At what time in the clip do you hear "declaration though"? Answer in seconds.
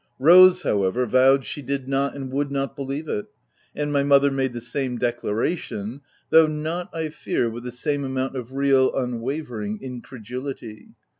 4.97-6.47